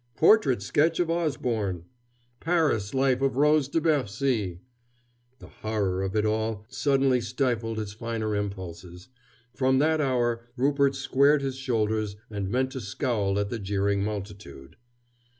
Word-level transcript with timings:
"Portrait 0.17 0.63
sketch 0.63 0.99
of 0.99 1.11
Osborne"; 1.11 1.85
"Paris 2.39 2.95
Life 2.95 3.21
of 3.21 3.37
Rose 3.37 3.67
de 3.67 3.79
Bercy"; 3.79 4.59
the 5.37 5.45
horror 5.61 6.01
of 6.01 6.15
it 6.15 6.25
all 6.25 6.65
suddenly 6.69 7.21
stifled 7.21 7.77
his 7.77 7.93
finer 7.93 8.35
impulses: 8.35 9.09
from 9.53 9.77
that 9.77 10.01
hour 10.01 10.41
Rupert 10.57 10.95
squared 10.95 11.43
his 11.43 11.57
shoulders 11.57 12.15
and 12.31 12.49
meant 12.49 12.71
to 12.71 12.81
scowl 12.81 13.37
at 13.37 13.51
the 13.51 13.59
jeering 13.59 14.03
multitude. 14.03 14.75